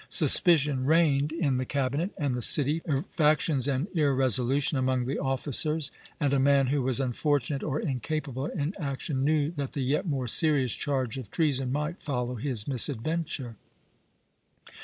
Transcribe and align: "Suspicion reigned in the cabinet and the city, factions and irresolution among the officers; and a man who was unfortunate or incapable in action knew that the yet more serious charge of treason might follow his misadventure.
"Suspicion 0.09 0.85
reigned 0.85 1.31
in 1.31 1.57
the 1.57 1.63
cabinet 1.63 2.09
and 2.17 2.33
the 2.33 2.41
city, 2.41 2.81
factions 3.11 3.67
and 3.67 3.87
irresolution 3.95 4.79
among 4.79 5.05
the 5.05 5.19
officers; 5.19 5.91
and 6.19 6.33
a 6.33 6.39
man 6.39 6.65
who 6.65 6.81
was 6.81 6.99
unfortunate 6.99 7.61
or 7.63 7.79
incapable 7.79 8.47
in 8.47 8.73
action 8.79 9.23
knew 9.23 9.51
that 9.51 9.73
the 9.73 9.81
yet 9.83 10.07
more 10.07 10.27
serious 10.27 10.73
charge 10.73 11.19
of 11.19 11.29
treason 11.29 11.71
might 11.71 12.01
follow 12.01 12.33
his 12.33 12.67
misadventure. 12.67 13.57